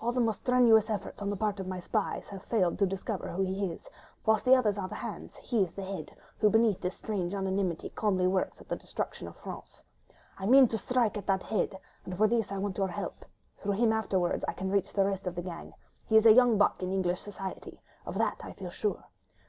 All 0.00 0.10
the 0.10 0.18
most 0.20 0.40
strenuous 0.40 0.90
efforts 0.90 1.22
on 1.22 1.30
the 1.30 1.36
part 1.36 1.60
of 1.60 1.68
my 1.68 1.78
spies 1.78 2.26
have 2.30 2.42
failed 2.42 2.80
to 2.80 2.86
discover 2.86 3.28
who 3.28 3.44
he 3.44 3.70
is; 3.70 3.88
whilst 4.26 4.44
the 4.44 4.56
others 4.56 4.76
are 4.76 4.88
the 4.88 4.96
hands, 4.96 5.36
he 5.36 5.62
is 5.62 5.70
the 5.70 5.84
head, 5.84 6.10
who 6.38 6.50
beneath 6.50 6.80
this 6.80 6.96
strange 6.96 7.32
anonymity 7.32 7.90
calmly 7.90 8.26
works 8.26 8.60
at 8.60 8.68
the 8.68 8.74
destruction 8.74 9.28
of 9.28 9.36
France. 9.36 9.84
I 10.36 10.46
mean 10.46 10.66
to 10.66 10.78
strike 10.78 11.16
at 11.16 11.28
that 11.28 11.44
head, 11.44 11.78
and 12.04 12.16
for 12.16 12.26
this 12.26 12.50
I 12.50 12.58
want 12.58 12.76
your 12.76 12.88
help—through 12.88 13.70
him 13.70 13.92
afterwards 13.92 14.44
I 14.48 14.52
can 14.52 14.68
reach 14.72 14.92
the 14.92 15.04
rest 15.04 15.28
of 15.28 15.36
the 15.36 15.42
gang: 15.42 15.74
he 16.08 16.16
is 16.16 16.26
a 16.26 16.32
young 16.32 16.58
buck 16.58 16.82
in 16.82 16.90
English 16.92 17.20
society, 17.20 17.80
of 18.04 18.18
that 18.18 18.40
I 18.42 18.54
feel 18.54 18.70
sure. 18.70 19.04